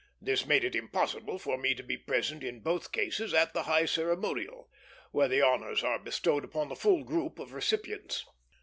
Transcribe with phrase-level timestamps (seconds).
[0.19, 3.85] This made it impossible for me to be present in both cases at the high
[3.85, 4.67] ceremonial,
[5.11, 8.25] where the honors are bestowed upon the full group of recipients.